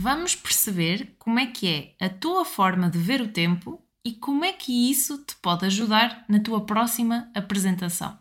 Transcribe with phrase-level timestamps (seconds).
[0.00, 1.66] vamos perceber como é que
[1.98, 5.66] é a tua forma de ver o tempo e como é que isso te pode
[5.66, 8.16] ajudar na tua próxima apresentação.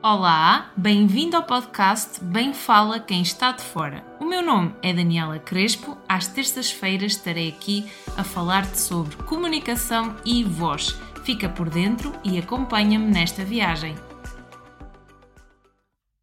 [0.00, 4.04] Olá, bem-vindo ao podcast Bem Fala Quem Está de Fora.
[4.20, 5.98] O meu nome é Daniela Crespo.
[6.08, 7.84] Às terças-feiras estarei aqui
[8.16, 10.90] a falar-te sobre comunicação e voz.
[11.24, 13.96] Fica por dentro e acompanha-me nesta viagem.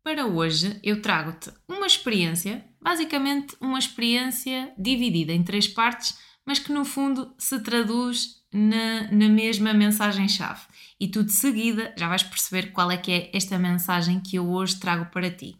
[0.02, 6.72] Para hoje eu trago-te uma experiência, basicamente uma experiência dividida em três partes, mas que
[6.72, 10.62] no fundo se traduz na, na mesma mensagem-chave.
[11.00, 14.50] E tu de seguida já vais perceber qual é que é esta mensagem que eu
[14.50, 15.56] hoje trago para ti.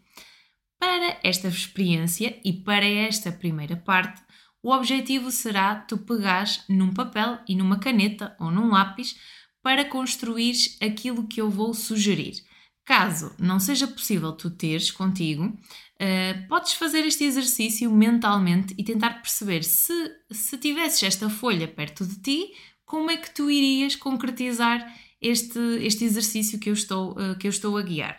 [0.78, 4.22] Para esta experiência e para esta primeira parte,
[4.62, 9.16] o objetivo será tu pegares num papel e numa caneta ou num lápis
[9.62, 12.42] para construir aquilo que eu vou sugerir.
[12.90, 19.22] Caso não seja possível tu teres contigo, uh, podes fazer este exercício mentalmente e tentar
[19.22, 19.94] perceber se,
[20.28, 22.52] se tivesses esta folha perto de ti,
[22.84, 24.92] como é que tu irias concretizar
[25.22, 28.18] este, este exercício que eu, estou, uh, que eu estou a guiar.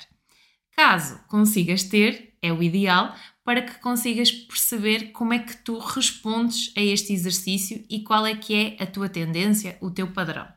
[0.74, 6.72] Caso consigas ter, é o ideal, para que consigas perceber como é que tu respondes
[6.78, 10.48] a este exercício e qual é que é a tua tendência, o teu padrão.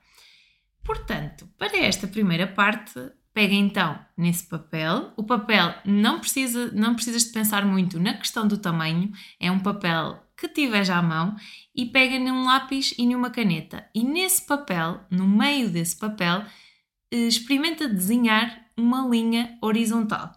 [0.85, 5.13] Portanto, para esta primeira parte, Pega então nesse papel.
[5.17, 9.59] O papel não precisa, não precisas de pensar muito na questão do tamanho, é um
[9.59, 11.37] papel que tiveres à mão
[11.75, 13.91] e pega num lápis e numa caneta.
[13.93, 16.45] E nesse papel, no meio desse papel,
[17.11, 20.33] experimenta desenhar uma linha horizontal.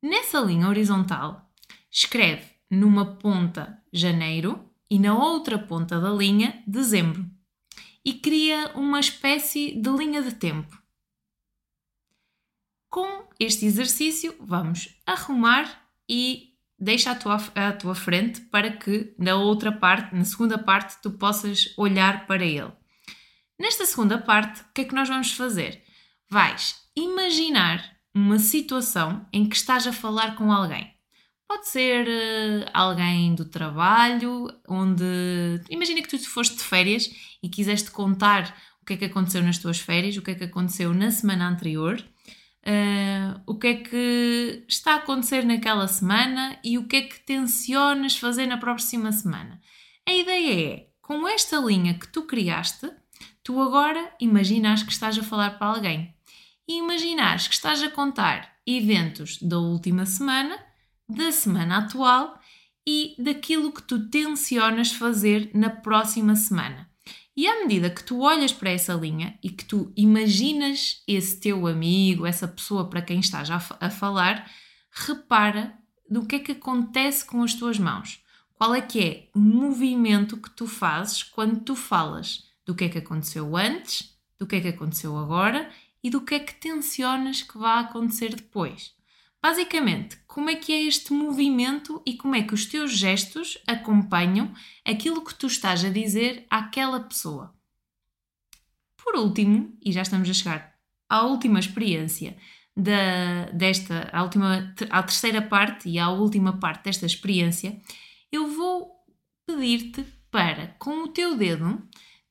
[0.00, 1.50] Nessa linha horizontal,
[1.90, 7.28] escreve numa ponta janeiro e na outra ponta da linha dezembro
[8.04, 10.80] e cria uma espécie de linha de tempo.
[12.90, 19.34] Com este exercício, vamos arrumar e deixa à tua, à tua frente para que na
[19.34, 22.72] outra parte, na segunda parte, tu possas olhar para ele.
[23.58, 25.82] Nesta segunda parte, o que é que nós vamos fazer?
[26.30, 27.84] Vais imaginar
[28.14, 30.94] uma situação em que estás a falar com alguém.
[31.46, 35.04] Pode ser uh, alguém do trabalho, onde.
[35.70, 37.10] Imagina que tu foste de férias
[37.42, 40.44] e quiseste contar o que é que aconteceu nas tuas férias, o que é que
[40.44, 42.02] aconteceu na semana anterior
[42.66, 47.20] uh, o que é que está a acontecer naquela semana e o que é que
[47.20, 49.60] tencionas fazer na próxima semana.
[50.06, 52.90] A ideia é, com esta linha que tu criaste,
[53.42, 56.14] tu agora imaginas que estás a falar para alguém
[56.68, 60.58] e imaginas que estás a contar eventos da última semana,
[61.08, 62.38] da semana atual
[62.86, 66.87] e daquilo que tu tencionas fazer na próxima semana.
[67.38, 71.68] E à medida que tu olhas para essa linha e que tu imaginas esse teu
[71.68, 74.50] amigo, essa pessoa para quem estás a, a falar,
[74.90, 75.72] repara
[76.10, 78.20] do que é que acontece com as tuas mãos.
[78.54, 82.88] Qual é que é o movimento que tu fazes quando tu falas do que é
[82.88, 85.70] que aconteceu antes, do que é que aconteceu agora
[86.02, 88.97] e do que é que tensionas que vai acontecer depois.
[89.42, 94.52] Basicamente, como é que é este movimento e como é que os teus gestos acompanham
[94.84, 97.54] aquilo que tu estás a dizer àquela pessoa.
[98.96, 100.74] Por último, e já estamos a chegar
[101.08, 102.36] à última experiência
[103.52, 107.80] desta, à, última, à terceira parte e à última parte desta experiência,
[108.30, 108.92] eu vou
[109.46, 111.82] pedir-te para, com o teu dedo,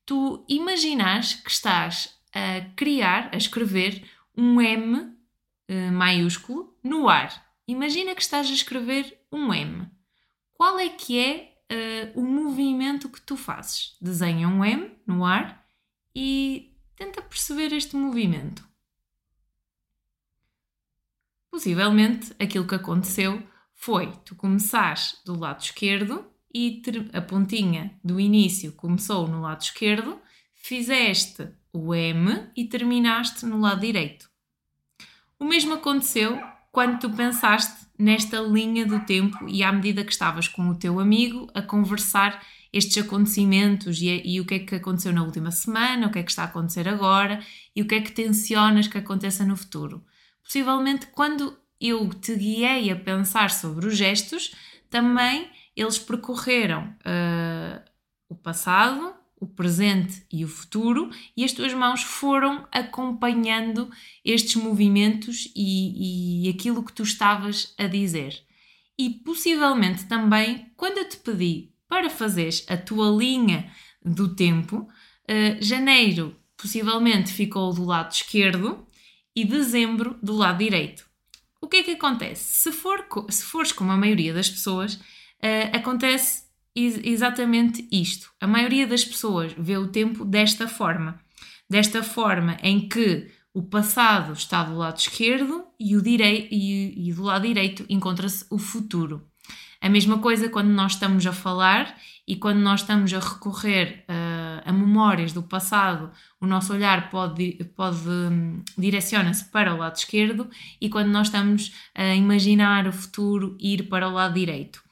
[0.06, 4.03] tu imaginares que estás a criar, a escrever
[4.38, 7.46] um M uh, maiúsculo no ar.
[7.68, 9.88] Imagina que estás a escrever um M.
[10.53, 11.58] Qual é que é
[12.16, 13.96] uh, o movimento que tu fazes?
[14.02, 15.66] Desenha um M no ar
[16.16, 18.68] e tenta perceber este movimento.
[21.52, 23.42] Possivelmente aquilo que aconteceu
[23.74, 26.81] foi tu começares do lado esquerdo e
[27.14, 30.19] a pontinha do início começou no lado esquerdo,
[30.56, 34.30] fizeste o M e terminaste no lado direito.
[35.40, 36.42] O mesmo aconteceu
[36.77, 40.99] quando tu pensaste nesta linha do tempo e à medida que estavas com o teu
[40.99, 42.39] amigo a conversar
[42.71, 46.21] estes acontecimentos e, e, o que é que aconteceu na última semana, o que é
[46.21, 47.39] que está a acontecer agora
[47.75, 50.06] e o que é que tensionas que aconteça no futuro.
[50.44, 54.53] Possivelmente, quando eu te guiei a pensar sobre os gestos,
[54.88, 57.81] também eles percorreram uh,
[58.30, 63.89] o passado, o presente e o futuro, e as tuas mãos foram acompanhando
[64.25, 68.44] estes movimentos e, e aquilo que tu estavas a dizer.
[68.98, 73.72] E possivelmente também, quando eu te pedi para fazeres a tua linha
[74.04, 78.88] do tempo, uh, janeiro possivelmente ficou do lado esquerdo
[79.36, 81.07] e dezembro do lado direito.
[81.62, 82.56] O que é que acontece?
[82.56, 86.46] Se, for, se fores como a maioria das pessoas, uh, acontece
[87.03, 88.29] exatamente isto.
[88.39, 91.19] A maioria das pessoas vê o tempo desta forma.
[91.69, 97.13] Desta forma em que o passado está do lado esquerdo e, o direi e, e
[97.13, 99.27] do lado direito encontra-se o futuro.
[99.81, 101.95] A mesma coisa quando nós estamos a falar
[102.27, 107.53] e quando nós estamos a recorrer uh, a memórias do passado, o nosso olhar pode,
[107.75, 110.50] pode um, direciona-se para o lado esquerdo
[110.81, 114.83] e quando nós estamos a imaginar o futuro, ir para o lado direito.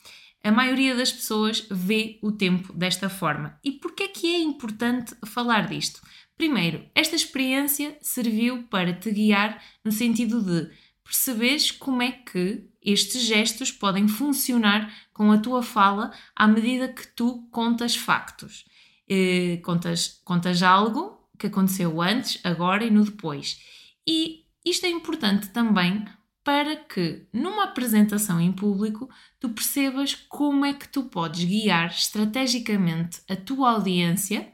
[0.46, 3.60] A maioria das pessoas vê o tempo desta forma.
[3.64, 6.00] E por que é que é importante falar disto?
[6.38, 10.70] Primeiro, esta experiência serviu para te guiar no sentido de
[11.04, 17.08] perceberes como é que estes gestos podem funcionar com a tua fala à medida que
[17.08, 18.66] tu contas factos.
[19.10, 23.60] Eh, contas, contas algo que aconteceu antes, agora e no depois.
[24.08, 26.06] E isto é importante também
[26.46, 29.10] para que, numa apresentação em público,
[29.40, 34.54] tu percebas como é que tu podes guiar estrategicamente a tua audiência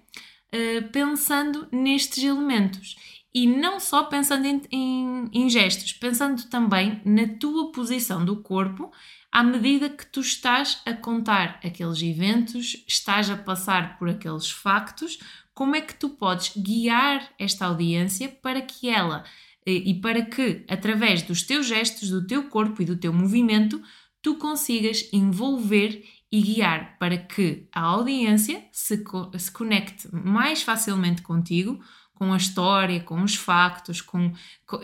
[0.54, 2.96] uh, pensando nestes elementos.
[3.34, 8.90] E não só pensando em, em, em gestos, pensando também na tua posição do corpo
[9.30, 15.20] à medida que tu estás a contar aqueles eventos, estás a passar por aqueles factos,
[15.54, 19.26] como é que tu podes guiar esta audiência para que ela
[19.66, 23.82] e para que, através dos teus gestos, do teu corpo e do teu movimento,
[24.22, 29.04] tu consigas envolver e guiar para que a audiência se,
[29.38, 31.80] se conecte mais facilmente contigo,
[32.14, 34.32] com a história, com os factos, com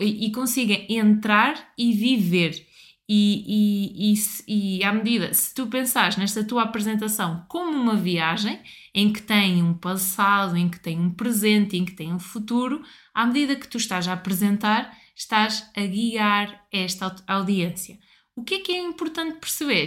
[0.00, 2.67] e consiga entrar e viver.
[3.10, 8.60] E, e, e, e à medida, se tu pensares nesta tua apresentação como uma viagem,
[8.94, 12.82] em que tem um passado, em que tem um presente, em que tem um futuro,
[13.14, 17.98] à medida que tu estás a apresentar, estás a guiar esta audiência.
[18.36, 19.86] O que é que é importante perceber?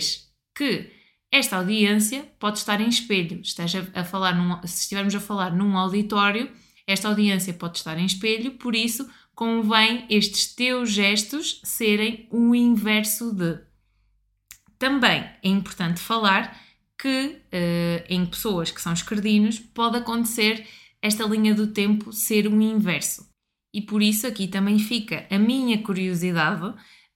[0.55, 0.91] Que
[1.31, 3.39] esta audiência pode estar em espelho.
[3.41, 6.51] Esteja a falar num, se estivermos a falar num auditório,
[6.87, 13.33] esta audiência pode estar em espelho, por isso convém estes teus gestos serem o inverso
[13.33, 13.59] de.
[14.77, 16.59] Também é importante falar
[16.97, 20.67] que uh, em pessoas que são esquerdinos pode acontecer
[21.01, 23.27] esta linha do tempo ser um inverso.
[23.73, 26.73] E por isso aqui também fica a minha curiosidade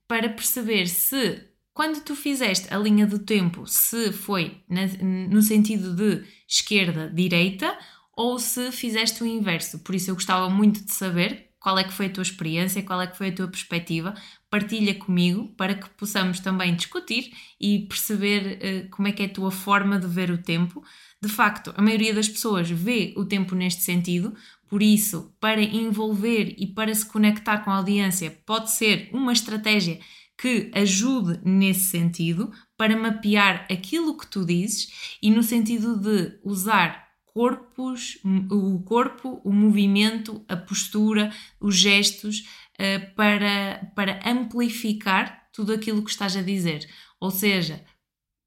[0.07, 4.87] para perceber se quando tu fizeste a linha do tempo, se foi na,
[5.29, 7.77] no sentido de esquerda-direita
[8.15, 9.79] ou se fizeste o inverso.
[9.79, 13.01] Por isso eu gostava muito de saber qual é que foi a tua experiência, qual
[13.01, 14.13] é que foi a tua perspectiva.
[14.51, 19.33] Partilha comigo para que possamos também discutir e perceber uh, como é que é a
[19.33, 20.83] tua forma de ver o tempo.
[21.19, 24.35] De facto, a maioria das pessoas vê o tempo neste sentido,
[24.67, 29.99] por isso, para envolver e para se conectar com a audiência, pode ser uma estratégia
[30.37, 37.04] que ajude nesse sentido para mapear aquilo que tu dizes e no sentido de usar
[37.35, 38.17] corpos,
[38.49, 42.47] o corpo, o movimento, a postura, os gestos
[42.79, 46.89] uh, para, para amplificar tudo aquilo que estás a dizer.
[47.19, 47.83] Ou seja,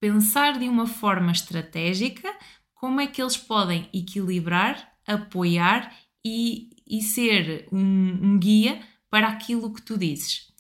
[0.01, 2.35] pensar de uma forma estratégica
[2.73, 5.95] como é que eles podem equilibrar, apoiar
[6.25, 7.79] e, e ser um,
[8.23, 8.81] um guia
[9.11, 10.51] para aquilo que tu dizes.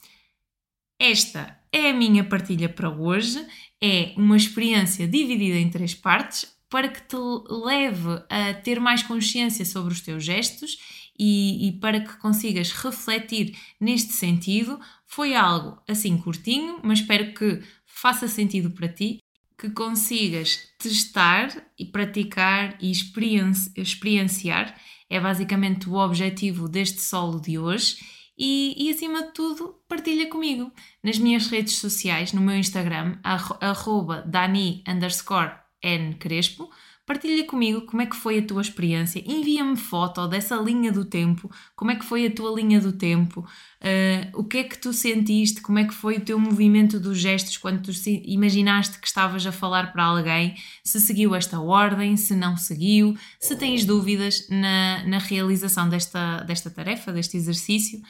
[1.00, 3.42] Esta é a minha partilha para hoje.
[3.82, 7.16] É uma experiência dividida em três partes para que te
[7.48, 10.78] leve a ter mais consciência sobre os teus gestos
[11.18, 14.78] e, e, para que consigas refletir neste sentido.
[15.06, 19.18] Foi algo assim curtinho, mas espero que faça sentido para ti,
[19.58, 24.78] que consigas testar e praticar e experienciar.
[25.10, 27.96] É basicamente o objetivo deste solo de hoje
[28.36, 30.70] e, e, acima de tudo, partilha comigo
[31.02, 36.68] nas minhas redes sociais, no meu Instagram, arroba dani underscore ncrespo.
[37.08, 41.50] Partilha comigo como é que foi a tua experiência, envia-me foto dessa linha do tempo,
[41.74, 44.92] como é que foi a tua linha do tempo, uh, o que é que tu
[44.92, 47.90] sentiste, como é que foi o teu movimento dos gestos quando tu
[48.26, 50.54] imaginaste que estavas a falar para alguém,
[50.84, 56.68] se seguiu esta ordem, se não seguiu, se tens dúvidas na, na realização desta, desta
[56.68, 58.02] tarefa, deste exercício.